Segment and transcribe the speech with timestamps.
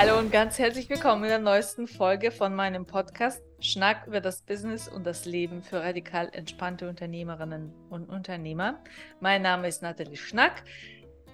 [0.00, 4.42] Hallo und ganz herzlich willkommen in der neuesten Folge von meinem Podcast Schnack über das
[4.42, 8.78] Business und das Leben für radikal entspannte Unternehmerinnen und Unternehmer.
[9.18, 10.62] Mein Name ist Nathalie Schnack.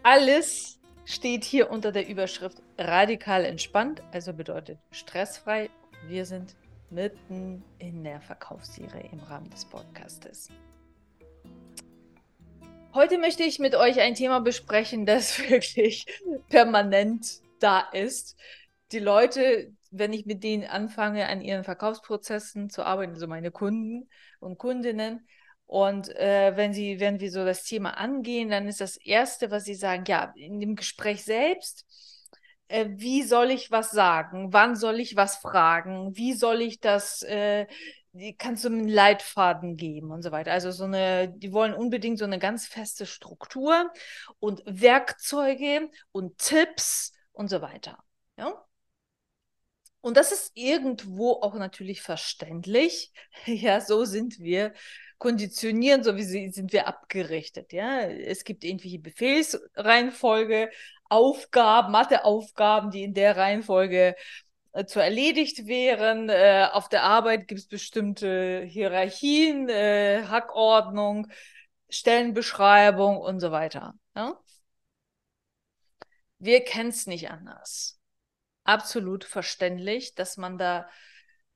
[0.03, 5.69] Alles steht hier unter der Überschrift radikal entspannt, also bedeutet stressfrei.
[6.09, 6.57] Wir sind
[6.89, 10.49] mitten in der Verkaufsserie im Rahmen des Podcastes.
[12.95, 16.07] Heute möchte ich mit euch ein Thema besprechen, das wirklich
[16.49, 18.37] permanent da ist.
[18.93, 24.09] Die Leute, wenn ich mit denen anfange, an ihren Verkaufsprozessen zu arbeiten, also meine Kunden
[24.41, 25.27] und Kundinnen,
[25.67, 29.65] und äh, wenn sie, wenn wir so das Thema angehen, dann ist das Erste, was
[29.65, 31.87] sie sagen, ja, in dem Gespräch selbst,
[32.69, 34.53] äh, wie soll ich was sagen?
[34.53, 36.17] Wann soll ich was fragen?
[36.17, 37.67] Wie soll ich das, äh,
[38.39, 40.53] kannst du einen Leitfaden geben und so weiter.
[40.53, 43.91] Also so eine, die wollen unbedingt so eine ganz feste Struktur
[44.39, 48.03] und Werkzeuge und Tipps und so weiter.
[48.39, 48.65] Ja?
[50.01, 53.13] Und das ist irgendwo auch natürlich verständlich.
[53.47, 54.73] Ja, so sind wir
[55.19, 57.73] konditionieren, so wie sie, sind wir abgerichtet.
[57.73, 60.71] Ja, es gibt irgendwelche Befehlsreihenfolge,
[61.09, 64.17] Aufgaben, Matheaufgaben, die in der Reihenfolge
[64.73, 66.29] äh, zu erledigt wären.
[66.29, 71.29] Äh, auf der Arbeit gibt es bestimmte Hierarchien, äh, Hackordnung,
[71.89, 73.95] Stellenbeschreibung und so weiter.
[74.17, 74.39] Ja?
[76.45, 77.99] Wir kennen es nicht anders.
[78.65, 80.87] Absolut verständlich, dass man da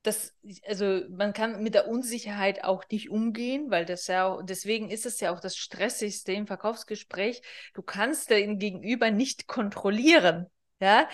[0.01, 0.33] das,
[0.65, 5.19] also man kann mit der Unsicherheit auch nicht umgehen, weil das ja, deswegen ist es
[5.19, 7.41] ja auch das Stressigste im Verkaufsgespräch.
[7.75, 10.47] Du kannst den Gegenüber nicht kontrollieren.
[10.79, 11.07] Ja,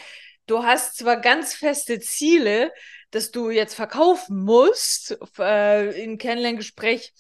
[0.46, 2.72] du hast zwar ganz feste Ziele,
[3.12, 7.12] dass du jetzt verkaufen musst, äh, im Kennenlerngespräch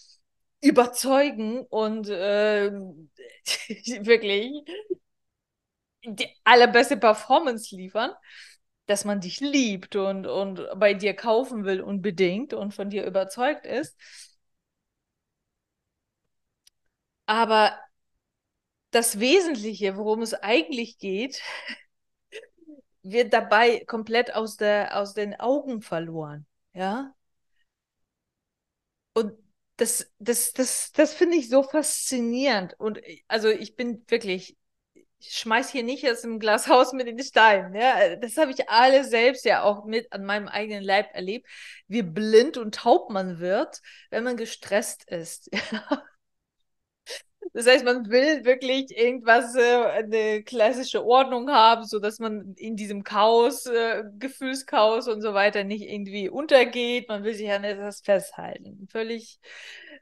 [0.62, 2.72] überzeugen und äh,
[4.06, 4.52] wirklich
[6.06, 8.12] die allerbeste Performance liefern
[8.88, 13.66] dass man dich liebt und, und bei dir kaufen will unbedingt und von dir überzeugt
[13.66, 13.98] ist.
[17.28, 17.80] Aber
[18.92, 21.42] das Wesentliche, worum es eigentlich geht,
[23.04, 26.46] wird dabei komplett aus, der, aus den Augen verloren.
[26.74, 27.14] Ja.
[29.14, 29.34] Und
[29.78, 32.76] das, das, das, das finde ich so faszinierend.
[32.80, 34.58] Und also ich bin wirklich ich
[35.32, 37.76] schmeiß hier nicht aus dem Glashaus mit den Steinen.
[37.76, 38.16] Ja?
[38.18, 41.48] Das habe ich alle selbst ja auch mit an meinem eigenen Leib erlebt,
[41.88, 45.50] wie blind und taub man wird, wenn man gestresst ist.
[47.54, 52.76] Das heißt, man will wirklich irgendwas, äh, eine klassische Ordnung haben, so dass man in
[52.76, 57.08] diesem Chaos, äh, Gefühlschaos und so weiter nicht irgendwie untergeht.
[57.08, 58.88] Man will sich an etwas festhalten.
[58.92, 59.40] Völlig,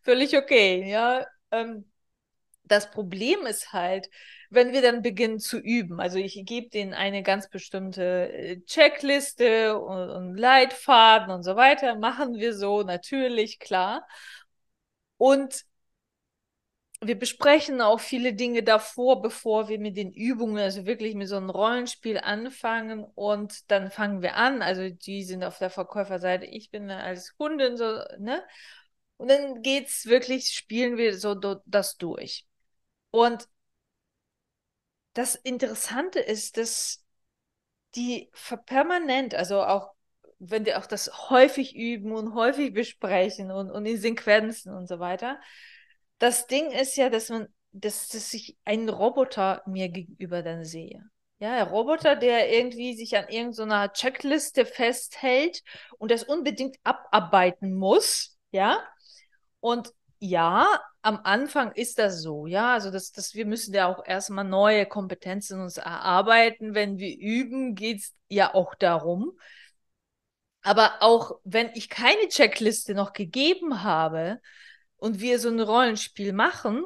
[0.02, 1.28] völlig okay, ja.
[1.52, 1.86] Ähm,
[2.66, 4.10] das Problem ist halt,
[4.50, 9.80] wenn wir dann beginnen zu üben, also ich gebe denen eine ganz bestimmte äh, Checkliste
[9.80, 14.08] und, und Leitfaden und so weiter, machen wir so, natürlich, klar.
[15.18, 15.66] Und
[17.02, 21.36] wir besprechen auch viele Dinge davor, bevor wir mit den Übungen, also wirklich mit so
[21.36, 24.62] einem Rollenspiel anfangen und dann fangen wir an.
[24.62, 27.86] Also die sind auf der Verkäuferseite, ich bin als Kundin so,
[28.20, 28.44] ne?
[29.18, 31.36] Und dann geht's wirklich, spielen wir so
[31.66, 32.46] das durch.
[33.14, 33.48] Und
[35.14, 37.04] das Interessante ist, dass
[37.96, 38.32] die
[38.66, 39.92] permanent, also auch
[40.40, 45.00] wenn die auch das häufig üben und häufig besprechen und, und in Sequenzen und so
[45.00, 45.40] weiter,
[46.20, 51.04] das Ding ist ja, dass man, dass, dass ich einen Roboter mir gegenüber dann sehe.
[51.40, 55.64] Ja, ein Roboter, der irgendwie sich an irgendeiner Checkliste festhält
[55.98, 58.80] und das unbedingt abarbeiten muss, ja.
[59.60, 62.74] Und ja, am Anfang ist das so, ja.
[62.74, 66.74] Also das, das, wir müssen ja auch erstmal neue Kompetenzen uns erarbeiten.
[66.74, 69.34] Wenn wir üben, geht es ja auch darum.
[70.62, 74.40] Aber auch wenn ich keine Checkliste noch gegeben habe
[74.96, 76.86] und wir so ein Rollenspiel machen,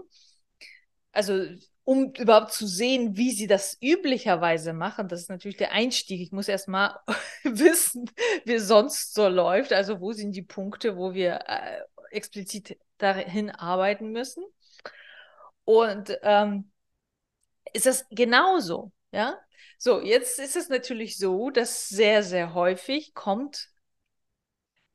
[1.12, 1.46] also
[1.84, 6.22] um überhaupt zu sehen, wie sie das üblicherweise machen, das ist natürlich der Einstieg.
[6.22, 6.98] Ich muss erstmal
[7.44, 8.10] wissen,
[8.46, 9.74] wie es sonst so läuft.
[9.74, 14.44] Also wo sind die Punkte, wo wir äh, explizit dahin arbeiten müssen.
[15.66, 16.72] Und ähm,
[17.74, 19.38] ist das genauso, ja?
[19.78, 23.70] So, jetzt ist es natürlich so, dass sehr, sehr häufig kommt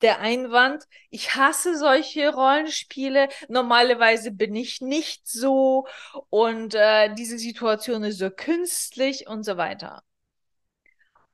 [0.03, 5.87] der Einwand, ich hasse solche Rollenspiele, normalerweise bin ich nicht so
[6.29, 10.03] und äh, diese Situation ist so künstlich und so weiter.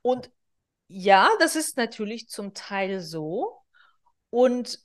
[0.01, 0.31] Und
[0.87, 3.61] ja, das ist natürlich zum Teil so.
[4.29, 4.79] Und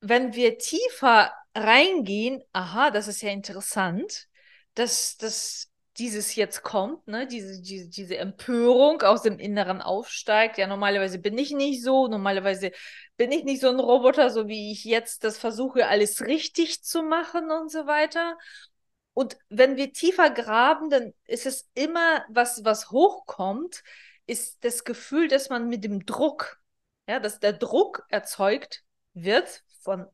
[0.00, 4.28] wenn wir tiefer reingehen, aha, das ist ja interessant,
[4.74, 10.56] dass, dass dieses jetzt kommt, ne, diese, diese, diese Empörung aus dem Inneren aufsteigt.
[10.56, 12.72] Ja, normalerweise bin ich nicht so, normalerweise
[13.16, 17.02] bin ich nicht so ein Roboter, so wie ich jetzt das versuche, alles richtig zu
[17.02, 18.38] machen und so weiter.
[19.12, 23.82] Und wenn wir tiefer graben, dann ist es immer, was, was hochkommt,
[24.26, 26.60] ist das Gefühl, dass man mit dem Druck,
[27.08, 30.06] ja, dass der Druck erzeugt wird von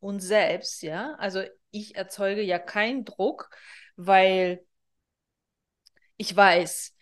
[0.00, 1.14] uns selbst, ja.
[1.18, 3.50] Also ich erzeuge ja keinen Druck,
[3.96, 4.64] weil
[6.16, 6.94] ich weiß,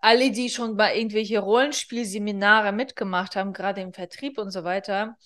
[0.00, 5.16] alle, die schon bei irgendwelche Rollenspielseminare mitgemacht haben, gerade im Vertrieb und so weiter,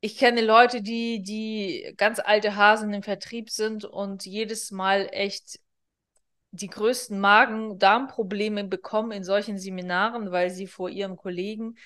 [0.00, 5.60] ich kenne Leute, die, die ganz alte Hasen im Vertrieb sind und jedes Mal echt
[6.50, 11.76] die größten Magen-Darm-Probleme bekommen in solchen Seminaren, weil sie vor ihren Kollegen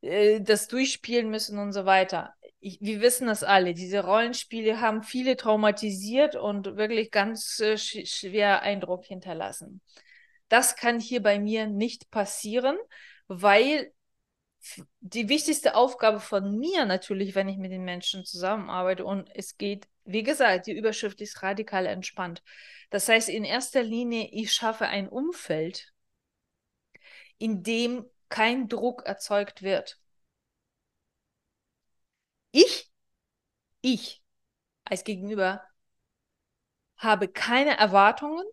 [0.00, 2.34] äh, das durchspielen müssen und so weiter.
[2.64, 3.74] Ich, wir wissen das alle.
[3.74, 9.80] Diese Rollenspiele haben viele traumatisiert und wirklich ganz äh, sch schwer Eindruck hinterlassen.
[10.48, 12.76] Das kann hier bei mir nicht passieren,
[13.26, 13.92] weil
[15.00, 19.88] die wichtigste Aufgabe von mir natürlich, wenn ich mit den Menschen zusammenarbeite und es geht,
[20.04, 22.44] wie gesagt, die Überschrift ist radikal entspannt.
[22.90, 25.92] Das heißt, in erster Linie, ich schaffe ein Umfeld,
[27.38, 29.98] in dem kein Druck erzeugt wird.
[32.52, 32.90] Ich,
[33.82, 34.22] ich
[34.84, 35.62] als Gegenüber
[36.96, 38.46] habe keine Erwartungen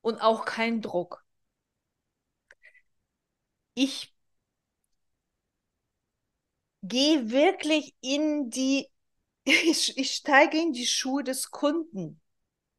[0.00, 1.22] und auch keinen Druck.
[3.74, 4.12] Ich
[6.82, 8.88] gehe wirklich in die,
[9.44, 12.20] ich, ich steige in die Schuhe des Kunden,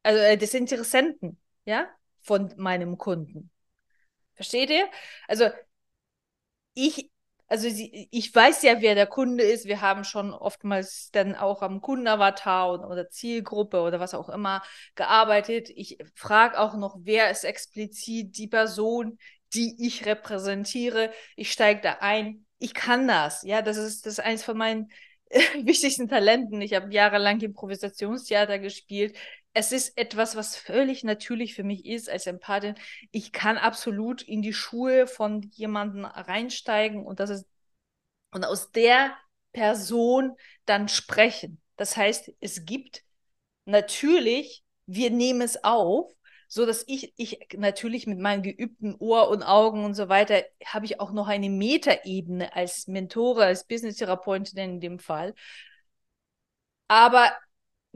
[0.04, 1.90] also äh, des Interessenten, ja,
[2.22, 3.52] von meinem Kunden.
[4.36, 4.90] Versteht ihr?
[5.28, 5.50] Also
[6.74, 7.12] ich,
[7.48, 9.66] also sie, ich weiß ja, wer der Kunde ist.
[9.66, 14.62] Wir haben schon oftmals dann auch am Kundenavatar oder Zielgruppe oder was auch immer
[14.96, 15.70] gearbeitet.
[15.70, 19.18] Ich frage auch noch, wer ist explizit die Person,
[19.54, 21.12] die ich repräsentiere.
[21.38, 22.46] Ich steige da ein.
[22.60, 23.44] Ich kann das.
[23.44, 24.92] Ja, das ist, das ist eines von meinen
[25.64, 26.62] wichtigsten Talenten.
[26.62, 29.18] Ich habe jahrelang Improvisationstheater gespielt.
[29.54, 32.76] Es ist etwas, was völlig natürlich für mich ist als Empathin.
[33.12, 37.48] Ich kann absolut in die Schuhe von jemandem reinsteigen und das ist
[38.32, 39.16] und aus der
[39.54, 40.36] Person
[40.66, 41.62] dann sprechen.
[41.76, 43.04] Das heißt, es gibt
[43.66, 46.12] natürlich, wir nehmen es auf,
[46.48, 50.86] so dass ich, ich natürlich mit meinen geübten Ohr und Augen und so weiter, habe
[50.86, 55.34] ich auch noch eine Metaebene als Mentore, als Business-Therapeutin in dem Fall.
[56.88, 57.32] Aber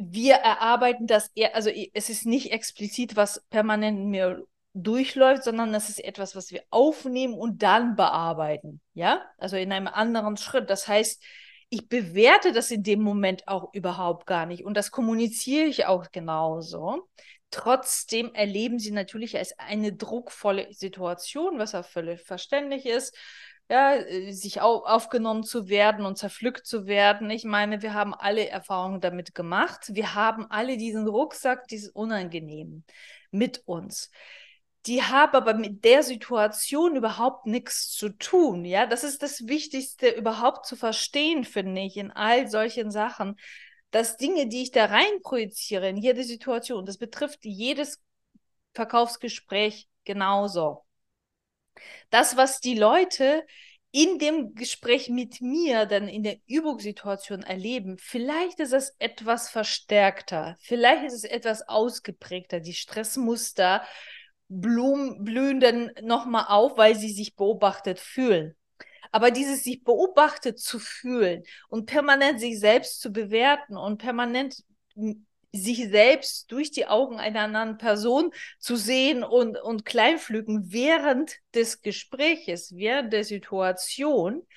[0.10, 5.90] wir erarbeiten das eher, also es ist nicht explizit, was permanent mir durchläuft, sondern es
[5.90, 8.82] ist etwas, was wir aufnehmen und dann bearbeiten.
[8.94, 10.70] Ja, also in einem anderen Schritt.
[10.70, 11.22] Das heißt,
[11.70, 16.12] ich bewerte das in dem Moment auch überhaupt gar nicht und das kommuniziere ich auch
[16.12, 17.08] genauso.
[17.50, 23.16] Trotzdem erleben sie natürlich als eine druckvolle Situation, was auch völlig verständlich ist,
[23.72, 27.30] ja, äh, sich au aufgenommen zu werden und zerpflückt zu werden.
[27.30, 29.92] Ich meine, wir haben alle Erfahrungen damit gemacht.
[29.94, 32.84] Wir haben alle diesen Rucksack, dieses Unangenehmen
[33.32, 34.12] mit uns.
[34.88, 38.66] Die haben aber mit der Situation überhaupt nichts zu tun.
[38.66, 43.38] Ja, das ist das Wichtigste überhaupt zu verstehen, finde ich, in all solchen Sachen
[43.92, 48.02] dass Dinge, die ich da rein projiziere in jede Situation, das betrifft jedes
[48.74, 50.86] Verkaufsgespräch genauso.
[52.10, 53.46] Das, was die Leute
[53.92, 60.58] in dem Gespräch mit mir dann in der Übungssituation erleben, vielleicht ist es etwas verstärkter,
[60.62, 63.84] vielleicht ist es etwas ausgeprägter, die Stressmuster
[64.48, 68.56] blum, blühen dann nochmal auf, weil sie sich beobachtet fühlen.
[69.12, 74.64] Aber dieses sich beobachtet zu fühlen und permanent sich selbst zu bewerten und permanent
[75.54, 81.82] sich selbst durch die Augen einer anderen Person zu sehen und, und kleinflügen während des
[81.82, 84.48] Gespräches, während der Situation,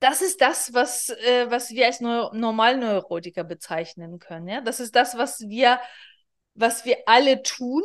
[0.00, 4.48] das ist das, was, äh, was wir als Neu Normalneurotiker bezeichnen können.
[4.48, 4.60] Ja?
[4.60, 5.80] Das ist das, was wir,
[6.54, 7.82] was wir alle tun,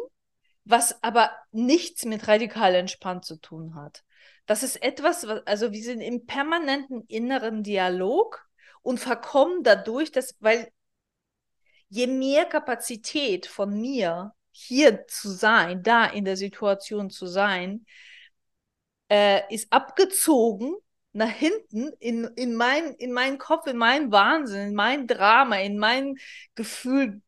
[0.66, 4.04] was aber nichts mit radikal entspannt zu tun hat.
[4.46, 8.46] Das ist etwas, was, also wir sind im permanenten inneren Dialog
[8.82, 10.72] und verkommen dadurch, dass, weil
[11.92, 17.86] je mehr Kapazität von mir hier zu sein, da in der Situation zu sein,
[19.10, 20.74] äh, ist abgezogen
[21.12, 25.78] nach hinten in, in, mein, in meinen Kopf, in meinen Wahnsinn, in mein Drama, in
[25.78, 26.16] mein
[26.56, 27.22] Gefühl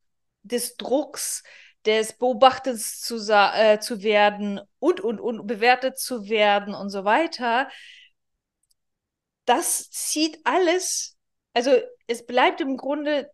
[0.44, 1.44] des Drucks,
[1.86, 7.70] des Beobachtens zu, äh, zu werden und, und, und bewertet zu werden und so weiter,
[9.44, 11.18] das zieht alles,
[11.54, 11.72] also
[12.08, 13.30] es bleibt im Grunde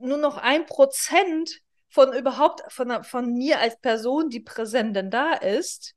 [0.00, 5.34] nur noch ein Prozent von überhaupt von, von mir als Person, die präsent denn da
[5.34, 5.94] ist,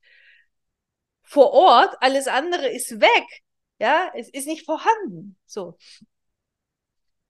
[1.23, 3.43] vor Ort, alles andere ist weg.
[3.79, 5.37] Ja, es ist nicht vorhanden.
[5.45, 5.77] So.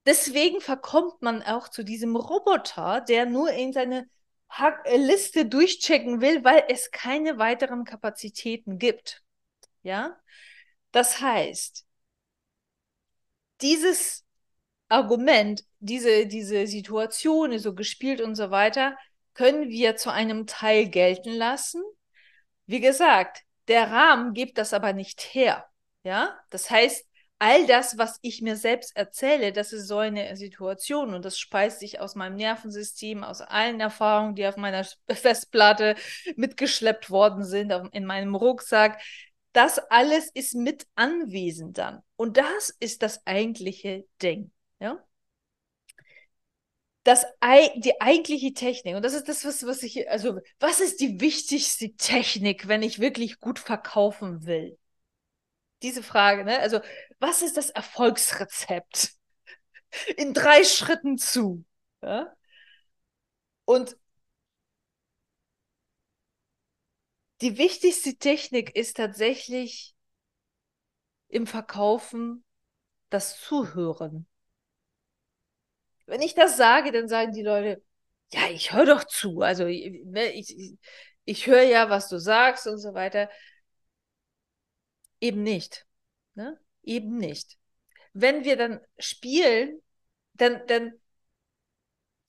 [0.06, 4.08] Deswegen verkommt man auch zu diesem Roboter, der nur in seine
[4.96, 9.24] Liste durchchecken will, weil es keine weiteren Kapazitäten gibt.
[9.82, 10.20] Ja,
[10.92, 11.86] das heißt,
[13.62, 14.26] dieses
[14.94, 18.96] Argument, diese, diese Situation so gespielt und so weiter,
[19.34, 21.82] können wir zu einem Teil gelten lassen.
[22.68, 25.66] Wie gesagt, der Rahmen gibt das aber nicht her.
[26.04, 27.06] Ja, das heißt,
[27.40, 31.80] all das, was ich mir selbst erzähle, das ist so eine Situation und das speist
[31.80, 35.96] sich aus meinem Nervensystem, aus allen Erfahrungen, die auf meiner Festplatte
[36.36, 39.02] mitgeschleppt worden sind, in meinem Rucksack.
[39.54, 42.02] Das alles ist mit anwesend dann.
[42.16, 44.52] Und das ist das eigentliche Ding.
[44.84, 45.02] Ja?
[47.04, 47.26] Das,
[47.78, 51.94] die eigentliche Technik, und das ist das, was, was ich, also, was ist die wichtigste
[51.96, 54.78] Technik, wenn ich wirklich gut verkaufen will?
[55.82, 56.60] Diese Frage, ne?
[56.60, 56.80] Also,
[57.20, 59.14] was ist das Erfolgsrezept?
[60.18, 61.66] In drei Schritten zu.
[62.02, 62.34] Ja?
[63.66, 63.98] Und
[67.42, 69.94] die wichtigste Technik ist tatsächlich
[71.28, 72.44] im Verkaufen
[73.10, 74.26] das Zuhören.
[76.06, 77.82] Wenn ich das sage, dann sagen die Leute,
[78.34, 79.42] ja, ich höre doch zu.
[79.42, 80.78] Also ne, ich, ich,
[81.26, 83.30] ich höre ja, was du sagst und so weiter.
[85.22, 85.86] Eben nicht.
[86.36, 86.60] Ne?
[86.84, 87.58] Eben nicht.
[88.14, 89.82] Wenn wir dann spielen,
[90.34, 90.94] dann, dann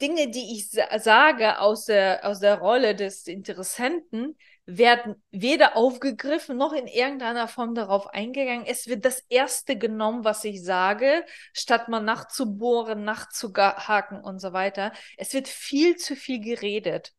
[0.01, 4.37] Dinge, die ich sage aus der, aus der Rolle des Interessenten,
[4.67, 8.65] werden weder aufgegriffen noch in irgendeiner Form darauf eingegangen.
[8.67, 14.93] Es wird das Erste genommen, was ich sage, statt mal nachzubohren, nachzuhaken und so weiter.
[15.19, 17.13] Es wird viel zu viel geredet.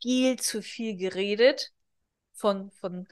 [0.00, 1.72] Viel zu viel geredet
[2.32, 3.08] von, von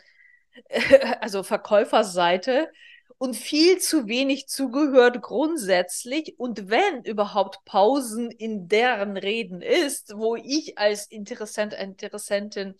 [1.21, 2.71] also Verkäuferseite
[3.19, 6.39] und viel zu wenig zugehört grundsätzlich.
[6.39, 12.77] Und wenn überhaupt Pausen in deren Reden ist, wo ich als Interessent, Interessentin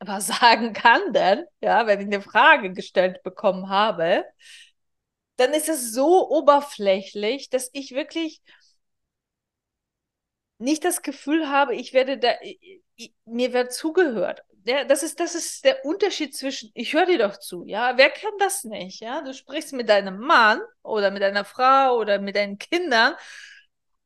[0.00, 4.24] was sagen kann denn, ja, wenn ich eine Frage gestellt bekommen habe,
[5.36, 8.40] dann ist es so oberflächlich, dass ich wirklich
[10.58, 12.32] nicht das Gefühl habe, ich werde da,
[13.24, 14.42] mir wird zugehört.
[14.66, 18.08] Ja, das ist, das ist der Unterschied zwischen, ich höre dir doch zu, ja, wer
[18.10, 19.20] kennt das nicht, ja?
[19.22, 23.14] Du sprichst mit deinem Mann oder mit deiner Frau oder mit deinen Kindern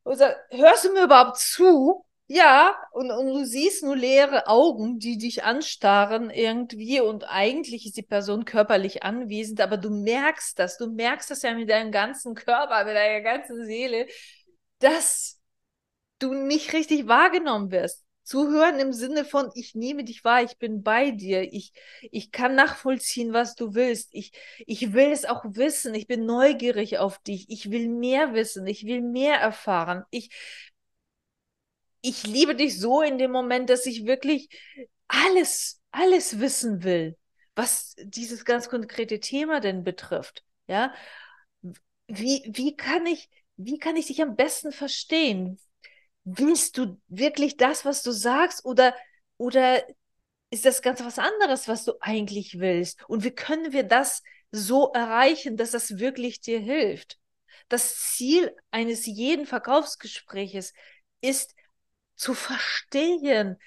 [0.03, 2.05] und sagst, hörst du mir überhaupt zu?
[2.31, 7.97] Ja, und, und du siehst nur leere Augen, die dich anstarren irgendwie und eigentlich ist
[7.97, 12.35] die Person körperlich anwesend, aber du merkst das, du merkst das ja mit deinem ganzen
[12.35, 14.05] Körper, mit deiner ganzen Seele,
[14.79, 15.41] dass
[16.19, 18.05] du nicht richtig wahrgenommen wirst.
[18.23, 21.73] Zuhören im Sinne von, ich nehme dich wahr, ich bin bei dir, ich,
[22.11, 24.33] ich kann nachvollziehen, was du willst, ich,
[24.67, 28.85] ich will es auch wissen, ich bin neugierig auf dich, ich will mehr wissen, ich
[28.85, 30.29] will mehr erfahren, ich,
[32.01, 34.49] ich liebe dich so in dem Moment, dass ich wirklich
[35.07, 37.17] alles, alles wissen will,
[37.55, 40.43] was dieses ganz konkrete Thema denn betrifft.
[40.67, 40.93] Ja,
[42.07, 45.59] wie, wie kann ich, wie kann ich dich am besten verstehen?
[46.23, 48.95] Willst du wirklich das, was du sagst, oder,
[49.37, 49.83] oder
[50.51, 53.03] ist das ganz was anderes, was du eigentlich willst?
[53.07, 57.19] Und wie können wir das so erreichen, dass das wirklich dir hilft?
[57.67, 60.73] Das Ziel eines jeden Verkaufsgespräches
[61.21, 61.53] ist,
[62.19, 63.57] zu verstehen.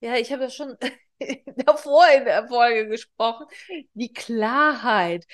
[0.00, 0.76] Ja, ich habe ja schon
[1.66, 3.46] davor in der Folge gesprochen,
[3.94, 5.26] die Klarheit.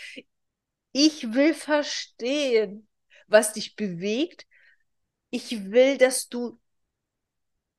[0.93, 2.89] Ich will verstehen,
[3.27, 4.47] was dich bewegt.
[5.31, 6.61] Ich will, dass du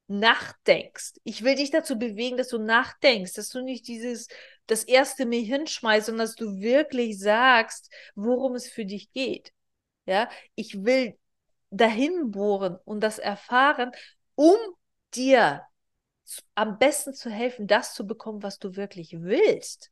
[0.07, 1.19] nachdenkst.
[1.23, 4.27] Ich will dich dazu bewegen, dass du nachdenkst, dass du nicht dieses
[4.65, 9.53] das erste mir hinschmeißt, sondern dass du wirklich sagst, worum es für dich geht.
[10.05, 11.17] Ja, ich will
[11.69, 13.91] dahin bohren und das erfahren,
[14.35, 14.55] um
[15.15, 15.63] dir
[16.55, 19.91] am besten zu helfen, das zu bekommen, was du wirklich willst.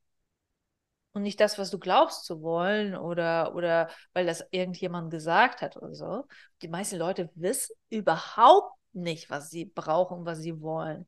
[1.13, 5.77] Und nicht das, was du glaubst zu wollen oder, oder weil das irgendjemand gesagt hat
[5.77, 6.27] oder so.
[6.61, 11.07] Die meisten Leute wissen überhaupt nicht, was sie brauchen, was sie wollen.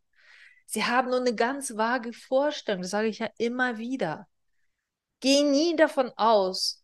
[0.66, 4.28] Sie haben nur eine ganz vage Vorstellung, das sage ich ja immer wieder.
[5.20, 6.84] Geh nie davon aus,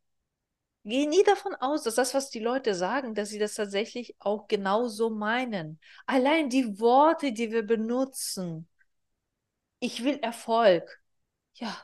[0.86, 4.48] gehe nie davon aus, dass das, was die Leute sagen, dass sie das tatsächlich auch
[4.48, 5.80] genau so meinen.
[6.06, 8.68] Allein die Worte, die wir benutzen.
[9.80, 11.00] Ich will Erfolg.
[11.56, 11.78] Ja,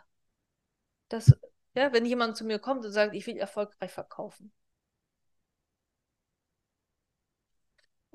[1.10, 1.34] das,
[1.76, 4.52] ja, wenn jemand zu mir kommt und sagt, ich will erfolgreich verkaufen.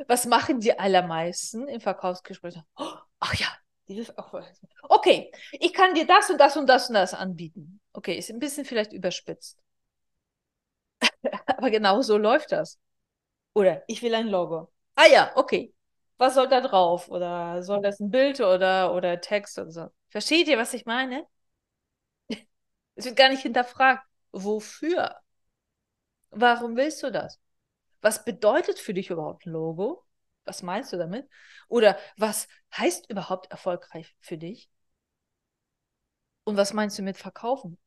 [0.09, 2.57] Was machen die allermeisten im Verkaufsgespräch?
[2.76, 3.47] Oh, ach ja,
[4.88, 7.81] okay, ich kann dir das und das und das und das anbieten.
[7.93, 9.63] Okay, ist ein bisschen vielleicht überspitzt.
[11.47, 12.78] Aber genau so läuft das.
[13.54, 14.73] Oder ich will ein Logo.
[14.97, 15.75] Ah ja, okay.
[16.19, 17.09] Was soll da drauf?
[17.09, 19.88] Oder soll das ein Bild oder, oder Text oder so?
[20.09, 21.26] Versteht ihr, was ich meine?
[22.97, 24.07] Es wird gar nicht hinterfragt.
[24.33, 25.16] Wofür?
[26.31, 27.40] Warum willst du das?
[28.02, 30.04] Was bedeutet für dich überhaupt ein Logo?
[30.45, 31.28] Was meinst du damit?
[31.69, 34.71] Oder was heißt überhaupt erfolgreich für dich?
[36.45, 37.78] Und was meinst du mit verkaufen?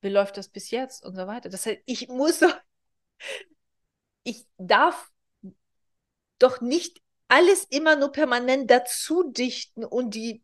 [0.00, 1.48] Wie läuft das bis jetzt und so weiter?
[1.48, 2.54] Das heißt, ich muss doch,
[4.24, 5.10] ich darf
[6.38, 10.42] doch nicht alles immer nur permanent dazu dichten und die,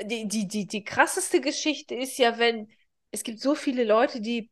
[0.00, 2.70] die, die, die, die krasseste Geschichte ist ja, wenn
[3.10, 4.50] es gibt so viele Leute, die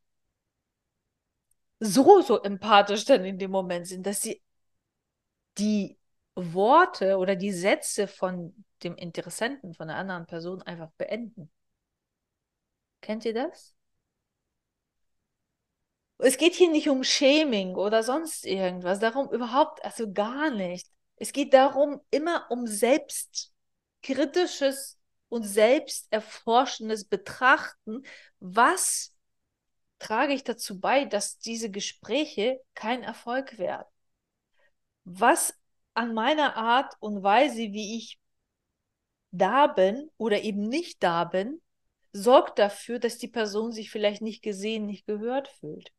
[1.81, 4.43] so, so empathisch dann in dem Moment sind, dass sie
[5.59, 5.99] die
[6.35, 11.51] Worte oder die Sätze von dem Interessenten, von der anderen Person einfach beenden.
[13.01, 13.75] Kennt ihr das?
[16.23, 20.87] Es geht hier nicht um Shaming oder sonst irgendwas, darum überhaupt, also gar nicht.
[21.17, 24.99] Es geht darum, immer um selbstkritisches
[25.29, 28.03] und selbsterforschendes Betrachten,
[28.39, 29.15] was
[29.99, 33.87] trage ich dazu bei, dass diese Gespräche kein Erfolg werden?
[35.05, 35.55] Was
[35.95, 38.19] an meiner Art und Weise, wie ich
[39.31, 41.61] da bin oder eben nicht da bin,
[42.13, 45.93] sorgt dafür, dass die Person sich vielleicht nicht gesehen, nicht gehört fühlt.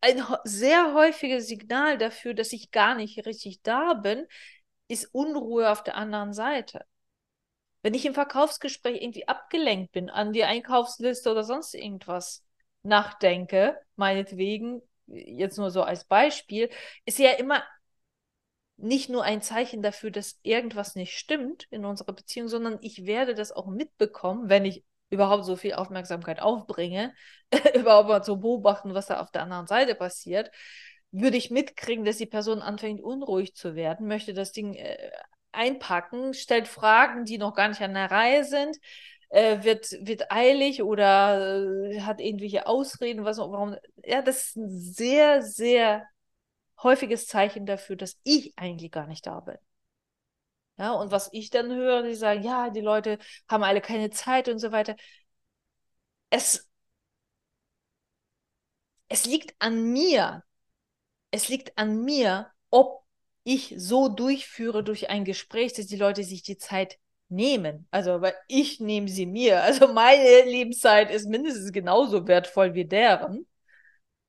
[0.00, 4.26] Ein sehr häufiges Signal dafür, dass ich gar nicht richtig da bin,
[4.88, 6.84] ist Unruhe auf der anderen Seite.
[7.82, 12.44] Wenn ich im Verkaufsgespräch irgendwie abgelenkt bin, an die Einkaufsliste oder sonst irgendwas
[12.82, 16.70] nachdenke, meinetwegen, jetzt nur so als Beispiel,
[17.04, 17.62] ist ja immer
[18.76, 23.34] nicht nur ein Zeichen dafür, dass irgendwas nicht stimmt in unserer Beziehung, sondern ich werde
[23.34, 27.14] das auch mitbekommen, wenn ich überhaupt so viel Aufmerksamkeit aufbringe,
[27.74, 30.50] überhaupt mal zu beobachten, was da auf der anderen Seite passiert,
[31.10, 34.96] würde ich mitkriegen, dass die Person anfängt unruhig zu werden, möchte das Ding äh,
[35.52, 38.76] einpacken, stellt Fragen, die noch gar nicht an der Reihe sind,
[39.30, 43.76] äh, wird, wird eilig oder äh, hat irgendwelche Ausreden, was warum.
[44.04, 46.06] Ja, das ist ein sehr, sehr
[46.82, 49.56] häufiges Zeichen dafür, dass ich eigentlich gar nicht da bin.
[50.78, 54.48] Ja, und was ich dann höre, die sagen, ja, die Leute haben alle keine Zeit
[54.48, 54.94] und so weiter.
[56.30, 56.66] Es,
[59.08, 60.42] es liegt an mir.
[61.32, 63.04] Es liegt an mir, ob
[63.44, 67.88] ich so durchführe durch ein Gespräch, dass die Leute sich die Zeit nehmen.
[67.90, 69.62] Also, weil ich nehme sie mir.
[69.64, 73.46] Also meine Lebenszeit ist mindestens genauso wertvoll wie deren.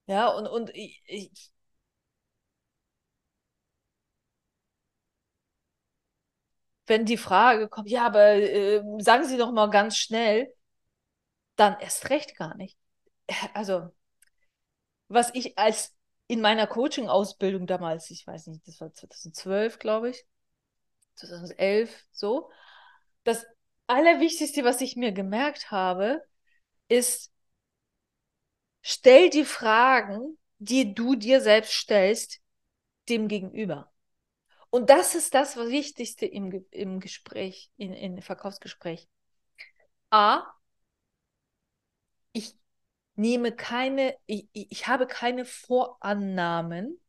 [0.07, 1.51] Ja, und, und ich, ich
[6.87, 10.53] wenn die Frage kommt, ja, aber äh, sagen Sie doch mal ganz schnell,
[11.55, 12.77] dann erst recht gar nicht.
[13.53, 13.91] Also,
[15.07, 15.95] was ich als
[16.27, 20.25] in meiner Coaching-Ausbildung damals, ich weiß nicht, das war 2012, glaube ich,
[21.15, 22.49] 2011, so,
[23.23, 23.45] das
[23.87, 26.23] Allerwichtigste, was ich mir gemerkt habe,
[26.89, 27.31] ist,
[28.81, 32.39] stell die Fragen, die du dir selbst stellst,
[33.09, 33.91] dem Gegenüber.
[34.69, 39.07] Und das ist das Wichtigste im, im Gespräch, in, in Verkaufsgespräch.
[40.11, 40.43] A,
[42.31, 42.55] ich
[43.15, 46.99] nehme keine, ich, ich habe keine Vorannahmen.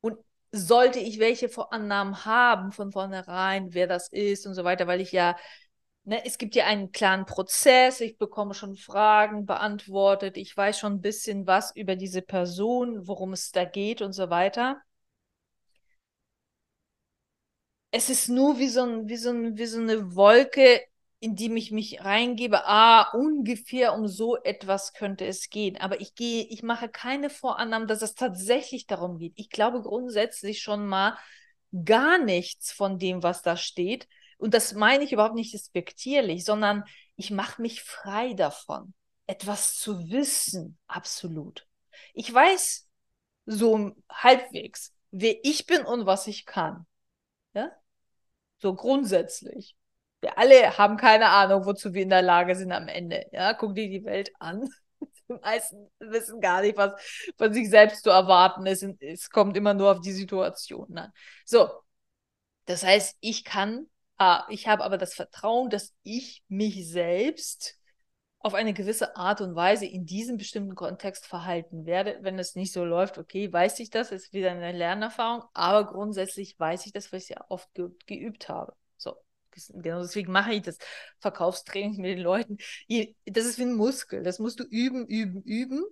[0.00, 0.18] Und
[0.52, 5.12] sollte ich welche Vorannahmen haben von vornherein, wer das ist und so weiter, weil ich
[5.12, 5.36] ja,
[6.04, 10.94] ne, es gibt ja einen klaren Prozess, ich bekomme schon Fragen beantwortet, ich weiß schon
[10.94, 14.82] ein bisschen was über diese Person, worum es da geht und so weiter
[17.90, 20.82] es ist nur wie so, ein, wie, so ein, wie so eine Wolke,
[21.20, 22.66] in die ich mich reingebe.
[22.66, 25.76] Ah, ungefähr um so etwas könnte es gehen.
[25.78, 29.32] Aber ich gehe, ich mache keine Vorannahmen, dass es tatsächlich darum geht.
[29.36, 31.18] Ich glaube grundsätzlich schon mal
[31.84, 34.08] gar nichts von dem, was da steht.
[34.38, 36.84] Und das meine ich überhaupt nicht respektierlich, sondern
[37.16, 38.94] ich mache mich frei davon,
[39.26, 41.66] etwas zu wissen, absolut.
[42.14, 42.88] Ich weiß
[43.46, 46.86] so halbwegs, wer ich bin und was ich kann.
[47.58, 47.72] Ja?
[48.58, 49.76] So grundsätzlich.
[50.20, 53.26] Wir alle haben keine Ahnung, wozu wir in der Lage sind am Ende.
[53.32, 54.68] Ja, guck dir die Welt an.
[55.28, 56.92] Die meisten wissen gar nicht, was
[57.36, 58.82] von sich selbst zu erwarten ist.
[59.00, 61.12] Es kommt immer nur auf die Situation an.
[61.44, 61.68] So,
[62.64, 67.77] das heißt, ich kann, ah, ich habe aber das Vertrauen, dass ich mich selbst
[68.40, 72.18] auf eine gewisse Art und Weise in diesem bestimmten Kontext verhalten werde.
[72.22, 76.58] Wenn es nicht so läuft, okay, weiß ich das, ist wieder eine Lernerfahrung, aber grundsätzlich
[76.58, 78.74] weiß ich das, weil ich es ja oft ge geübt habe.
[78.96, 79.16] So,
[79.74, 80.78] genau deswegen mache ich das
[81.18, 82.58] Verkaufstraining mit den Leuten.
[83.26, 85.84] Das ist wie ein Muskel, das musst du üben, üben, üben.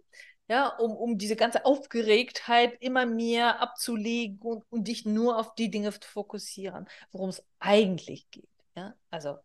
[0.49, 5.73] Ja, um, um diese ganze Aufgeregtheit immer mehr abzulegen und, und dich nur auf die
[5.73, 8.49] Dinge zu fokussieren, worum es eigentlich geht.
[8.77, 9.39] Ja, also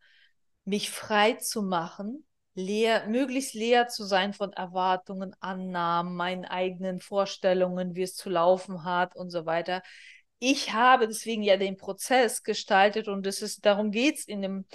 [0.63, 7.95] mich frei zu machen leer, möglichst leer zu sein von Erwartungen, Annahmen, meinen eigenen Vorstellungen,
[7.95, 9.81] wie es zu laufen hat und so weiter.
[10.39, 14.65] Ich habe deswegen ja den Prozess gestaltet und es ist, darum geht es in dem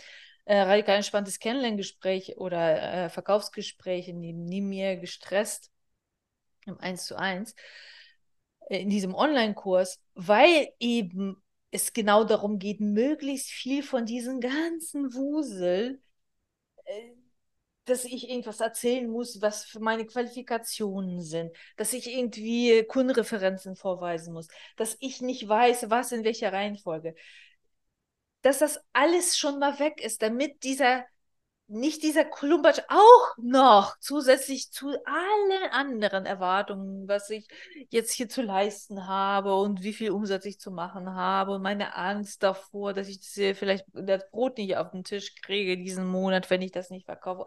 [0.45, 5.71] äh, radikal entspanntes Kennenlerngespräch oder äh, Verkaufsgespräch, in dem nie mehr gestresst
[6.67, 7.55] im 1 zu 1,
[8.69, 15.12] äh, in diesem Online-Kurs, weil eben es genau darum geht, möglichst viel von diesem ganzen
[15.15, 16.01] Wusel
[16.85, 17.15] äh,
[17.87, 24.35] dass ich irgendwas erzählen muss, was für meine Qualifikationen sind, dass ich irgendwie Kundenreferenzen vorweisen
[24.35, 27.14] muss, dass ich nicht weiß, was in welcher Reihenfolge.
[28.42, 31.05] Dass das alles schon mal weg ist, damit dieser
[31.68, 37.48] nicht dieser Klumpatsch auch noch zusätzlich zu allen anderen Erwartungen, was ich
[37.90, 41.96] jetzt hier zu leisten habe und wie viel Umsatz ich zu machen habe und meine
[41.96, 46.50] Angst davor, dass ich das vielleicht das Brot nicht auf den Tisch kriege diesen Monat,
[46.50, 47.46] wenn ich das nicht verkaufe.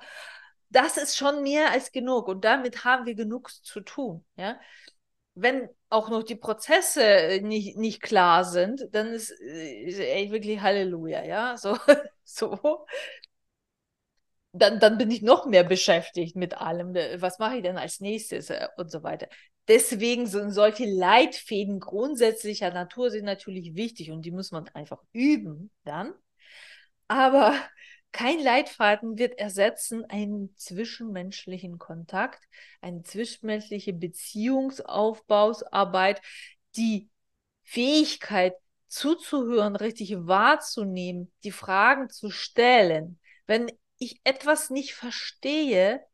[0.69, 4.59] Das ist schon mehr als genug und damit haben wir genug zu tun, ja.
[5.35, 11.23] Wenn auch noch die Prozesse nicht, nicht klar sind, dann ist, ist echt wirklich Halleluja,
[11.23, 11.77] ja, so,
[12.25, 12.85] so
[14.51, 16.95] dann, dann bin ich noch mehr beschäftigt mit allem.
[16.95, 19.27] Äh, was mache ich denn als nächstes äh, und so weiter.
[19.67, 25.69] Deswegen sind solche Leitfäden grundsätzlicher Natur sind natürlich wichtig und die muss man einfach üben
[25.83, 26.13] dann.
[27.07, 27.55] Aber
[28.11, 32.43] kein Leitfaden wird ersetzen einen zwischenmenschlichen Kontakt,
[32.81, 36.19] eine zwischenmenschliche Beziehungsaufbausarbeit,
[36.75, 37.07] die
[37.63, 38.55] Fähigkeit
[38.87, 43.19] zuzuhören, richtig wahrzunehmen, die Fragen zu stellen.
[43.45, 46.05] Wenn ich etwas nicht verstehe,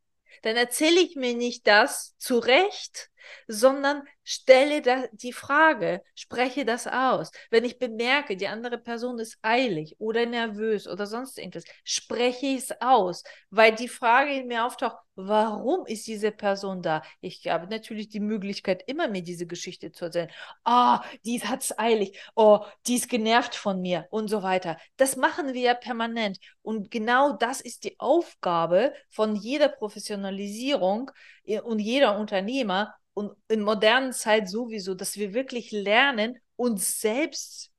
[0.41, 3.09] dann erzähle ich mir nicht das zurecht,
[3.47, 7.31] sondern stelle da die Frage, spreche das aus.
[7.49, 12.57] Wenn ich bemerke, die andere Person ist eilig oder nervös oder sonst irgendwas, spreche ich
[12.57, 17.01] es aus, weil die Frage in mir auftaucht, warum ist diese Person da?
[17.21, 20.29] Ich habe natürlich die Möglichkeit, immer mir diese Geschichte zu erzählen.
[20.63, 22.19] Ah, oh, die hat es eilig.
[22.35, 24.77] Oh, die ist genervt von mir und so weiter.
[24.97, 26.39] Das machen wir ja permanent.
[26.61, 31.11] Und genau das ist die Aufgabe von jeder Professionalisierung
[31.45, 37.71] äh, und jeder Unternehmer, und in modernen Zeit sowieso, dass wir wirklich lernen, uns selbst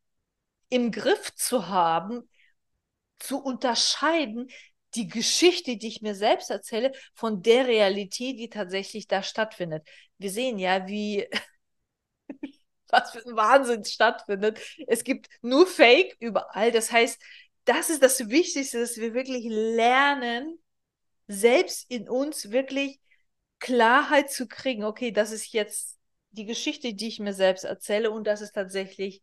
[0.68, 2.28] im Griff zu haben,
[3.20, 4.48] zu unterscheiden,
[4.94, 9.86] die Geschichte, die ich mir selbst erzähle, von der Realität, die tatsächlich da stattfindet.
[10.18, 11.28] Wir sehen ja, wie
[12.88, 14.58] was für ein Wahnsinn stattfindet.
[14.86, 16.72] Es gibt nur Fake überall.
[16.72, 17.20] Das heißt,
[17.64, 20.58] das ist das Wichtigste, dass wir wirklich lernen,
[21.28, 23.00] selbst in uns wirklich
[23.58, 25.98] Klarheit zu kriegen, okay, das ist jetzt
[26.30, 29.22] die Geschichte, die ich mir selbst erzähle und das ist tatsächlich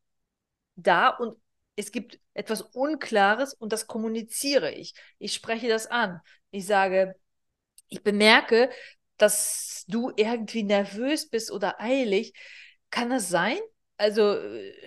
[0.75, 1.37] da und
[1.75, 4.93] es gibt etwas Unklares und das kommuniziere ich.
[5.17, 6.19] Ich spreche das an.
[6.51, 7.15] Ich sage,
[7.87, 8.69] ich bemerke,
[9.17, 12.33] dass du irgendwie nervös bist oder eilig.
[12.89, 13.57] Kann das sein?
[13.97, 14.37] Also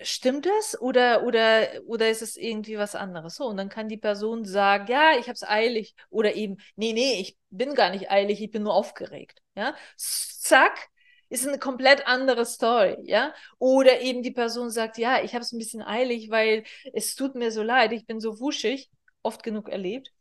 [0.03, 3.35] stimmt das oder oder oder ist es irgendwie was anderes?
[3.35, 6.93] So und dann kann die Person sagen, ja, ich habe es eilig oder eben, nee,
[6.93, 9.41] nee, ich bin gar nicht eilig, ich bin nur aufgeregt.
[9.55, 10.89] Ja, zack,
[11.29, 13.33] ist eine komplett andere Story, ja.
[13.59, 17.33] Oder eben die Person sagt, ja, ich habe es ein bisschen eilig, weil es tut
[17.35, 18.91] mir so leid, ich bin so wuschig,
[19.23, 20.13] oft genug erlebt.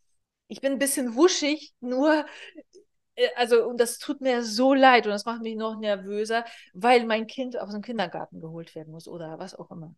[0.48, 2.24] Ich bin ein bisschen wuschig, nur
[2.56, 2.75] äh,
[3.36, 7.26] also, und das tut mir so leid und das macht mich noch nervöser, weil mein
[7.26, 9.94] Kind aus dem Kindergarten geholt werden muss oder was auch immer.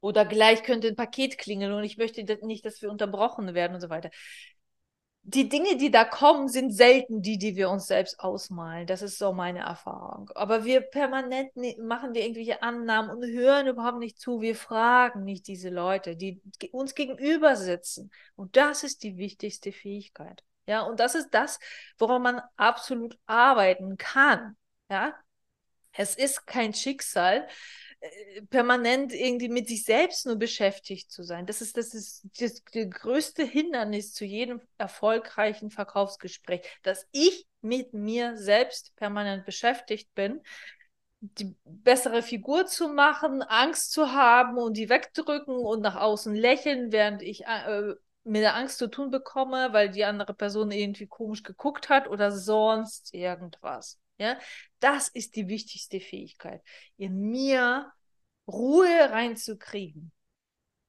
[0.00, 3.80] Oder gleich könnte ein Paket klingeln und ich möchte nicht, dass wir unterbrochen werden und
[3.80, 4.10] so weiter.
[5.22, 8.86] Die Dinge, die da kommen, sind selten die, die wir uns selbst ausmalen.
[8.86, 10.30] Das ist so meine Erfahrung.
[10.34, 14.40] Aber wir permanent ne, machen wir irgendwelche Annahmen und hören überhaupt nicht zu.
[14.40, 16.40] Wir fragen nicht diese Leute, die
[16.72, 18.10] uns gegenüber sitzen.
[18.34, 20.42] Und das ist die wichtigste Fähigkeit.
[20.70, 21.58] Ja, und das ist das,
[21.98, 24.56] woran man absolut arbeiten kann.
[24.88, 25.16] Ja,
[25.90, 27.48] es ist kein Schicksal,
[27.98, 31.44] äh, permanent irgendwie mit sich selbst nur beschäftigt zu sein.
[31.44, 38.36] Das ist das, ist das, größte Hindernis zu jedem erfolgreichen Verkaufsgespräch, dass ich mit mir
[38.36, 40.40] selbst permanent beschäftigt bin,
[41.18, 46.92] die bessere Figur zu machen, Angst zu haben und die wegdrücken und nach außen lächeln,
[46.92, 51.42] während ich äh, mit der Angst zu tun bekomme, weil die andere Person irgendwie komisch
[51.42, 53.98] geguckt hat oder sonst irgendwas.
[54.18, 54.38] Ja,
[54.80, 56.62] das ist die wichtigste Fähigkeit,
[56.98, 57.90] in mir
[58.46, 60.12] Ruhe reinzukriegen.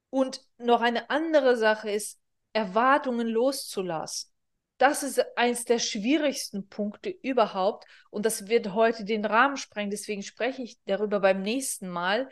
[0.10, 2.20] Und noch eine andere Sache ist,
[2.54, 4.32] Erwartungen loszulassen.
[4.78, 7.86] Das ist eines der schwierigsten Punkte überhaupt.
[8.10, 9.92] Und das wird heute den Rahmen sprengen.
[9.92, 12.30] Deswegen spreche ich darüber beim nächsten Mal.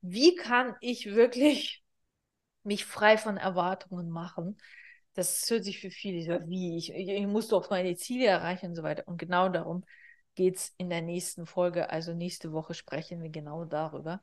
[0.00, 1.81] Wie kann ich wirklich
[2.64, 4.56] mich frei von Erwartungen machen?
[5.14, 8.82] Das hört sich für viele, wie ich, ich muss doch meine Ziele erreichen und so
[8.82, 9.06] weiter.
[9.06, 9.84] Und genau darum
[10.34, 11.90] geht es in der nächsten Folge.
[11.90, 14.22] Also nächste Woche sprechen wir genau darüber.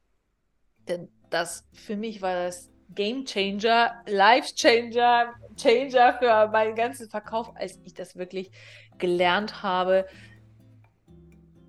[0.88, 7.52] Denn das für mich war das Game Changer, Life Changer, Changer für meinen ganzen Verkauf,
[7.56, 8.52] als ich das wirklich
[8.98, 10.08] gelernt habe.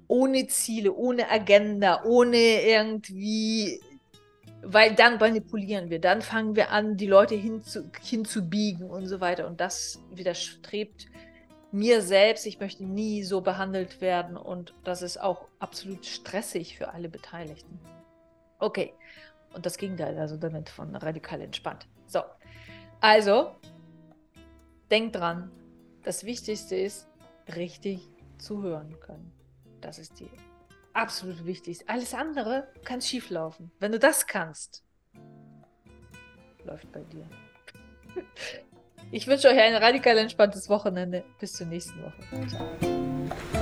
[0.08, 3.80] Ohne Ziele, ohne Agenda, ohne irgendwie,
[4.62, 9.46] weil dann manipulieren wir, dann fangen wir an, die Leute hinzu, hinzubiegen und so weiter.
[9.46, 11.06] Und das widerstrebt
[11.72, 12.46] mir selbst.
[12.46, 17.78] Ich möchte nie so behandelt werden und das ist auch absolut stressig für alle Beteiligten.
[18.58, 18.92] Okay,
[19.54, 21.86] und das Gegenteil, also damit von radikal entspannt.
[22.06, 22.20] So,
[23.00, 23.52] also
[24.90, 25.50] denk dran,
[26.02, 27.08] das Wichtigste ist,
[27.56, 29.32] richtig zuhören können.
[29.80, 30.30] Das ist die
[30.92, 31.88] absolut wichtigste.
[31.88, 33.70] Alles andere kann schieflaufen.
[33.78, 34.84] Wenn du das kannst,
[36.64, 37.28] läuft bei dir.
[39.10, 41.24] Ich wünsche euch ein radikal entspanntes Wochenende.
[41.38, 42.48] Bis zur nächsten Woche.
[42.48, 43.59] Ciao.